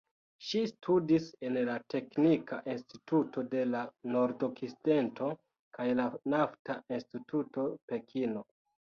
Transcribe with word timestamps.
Ŝi 0.43 0.59
studis 0.69 1.25
en 1.49 1.57
la 1.65 1.73
"Teknika 1.93 2.57
Instituto 2.75 3.43
de 3.51 3.65
la 3.73 3.81
Nordokcidento" 4.15 5.27
kaj 5.79 5.85
la 5.99 6.07
"Nafta 6.35 6.79
Instituto 6.97 7.67
Pekino". 7.93 8.43